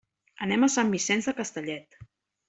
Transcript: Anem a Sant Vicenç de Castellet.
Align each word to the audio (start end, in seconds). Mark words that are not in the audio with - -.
Anem 0.45 0.63
a 0.63 0.69
Sant 0.75 0.89
Vicenç 0.93 1.27
de 1.29 1.33
Castellet. 1.41 1.99